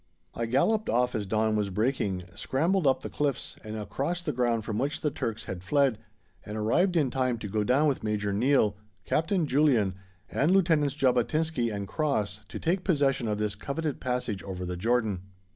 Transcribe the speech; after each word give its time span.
I 0.33 0.47
galloped 0.47 0.89
off 0.89 1.13
as 1.13 1.27
dawn 1.27 1.55
was 1.55 1.69
breaking, 1.69 2.23
scrambled 2.33 2.87
up 2.87 3.01
the 3.01 3.07
cliffs 3.11 3.55
and 3.63 3.75
across 3.75 4.23
the 4.23 4.31
ground 4.31 4.65
from 4.65 4.79
which 4.79 5.01
the 5.01 5.11
Turks 5.11 5.45
had 5.45 5.63
fled, 5.63 5.99
and 6.43 6.57
arrived 6.57 6.97
in 6.97 7.11
time 7.11 7.37
to 7.37 7.47
go 7.47 7.63
down 7.63 7.87
with 7.87 8.01
Major 8.03 8.33
Neill, 8.33 8.75
Captain 9.05 9.45
Julian, 9.45 9.93
and 10.27 10.49
Lieutenants 10.51 10.95
Jabotinsky 10.95 11.69
and 11.69 11.87
Cross, 11.87 12.45
to 12.47 12.57
take 12.57 12.83
possession 12.83 13.27
of 13.27 13.37
this 13.37 13.53
coveted 13.53 13.99
passage 14.01 14.41
over 14.41 14.65
the 14.65 14.75
Jordan. 14.75 15.21